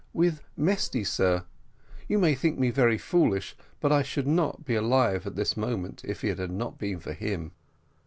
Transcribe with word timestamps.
"With 0.13 0.41
Mesty, 0.57 1.03
sir; 1.03 1.45
you 2.07 2.17
may 2.17 2.33
think 2.33 2.57
me 2.57 2.71
very 2.71 2.97
foolish 2.97 3.55
but 3.79 3.91
I 3.91 4.01
should 4.01 4.25
not 4.25 4.65
be 4.65 4.73
alive 4.73 5.27
at 5.27 5.35
this 5.35 5.55
moment, 5.55 6.01
if 6.03 6.23
it 6.23 6.39
had 6.39 6.49
not 6.51 6.79
been 6.79 6.99
for 6.99 7.13
him." 7.13 7.51